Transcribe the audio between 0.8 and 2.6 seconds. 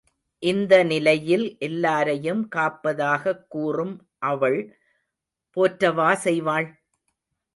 நிலையில், எல்லாரையும்